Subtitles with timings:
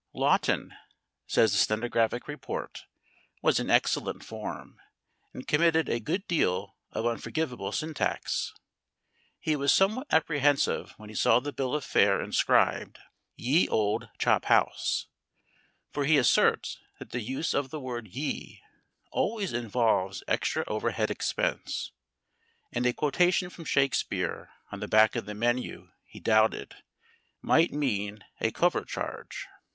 [0.13, 0.73] Lawton,
[1.27, 2.85] says the stenographic report,
[3.43, 4.81] was in excellent form,
[5.31, 8.51] and committed a good deal of unforgivable syntax.
[9.39, 12.97] He was somewhat apprehensive when he saw the bill of fare inscribed
[13.35, 15.05] "Ye Olde Chop House,"
[15.91, 18.59] for he asserts that the use of the word "Ye"
[19.11, 21.91] always involves extra overhead expense
[22.71, 26.73] and a quotation from Shakespeare on the back of the menu, he doubted,
[27.43, 29.45] might mean a couvert charge.